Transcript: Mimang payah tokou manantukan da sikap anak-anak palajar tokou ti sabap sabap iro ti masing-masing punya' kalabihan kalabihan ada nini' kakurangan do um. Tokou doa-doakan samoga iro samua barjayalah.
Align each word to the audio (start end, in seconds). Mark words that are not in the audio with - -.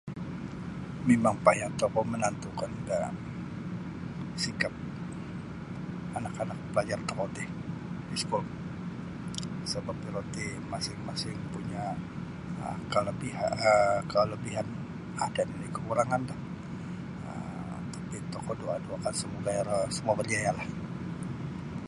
Mimang 1.07 1.37
payah 1.45 1.71
tokou 1.79 2.03
manantukan 2.11 2.73
da 2.87 2.99
sikap 4.43 4.73
anak-anak 6.17 6.57
palajar 6.75 6.99
tokou 7.07 7.27
ti 7.35 7.43
sabap 8.21 8.45
sabap 9.71 9.97
iro 10.07 10.21
ti 10.33 10.45
masing-masing 10.71 11.37
punya' 11.53 11.93
kalabihan 12.93 13.51
kalabihan 14.13 14.67
ada 15.25 15.41
nini' 15.45 15.73
kakurangan 15.77 16.21
do 16.29 16.35
um. 17.29 17.81
Tokou 18.33 18.53
doa-doakan 18.59 19.13
samoga 19.21 19.51
iro 19.61 19.77
samua 19.95 20.17
barjayalah. 20.19 20.67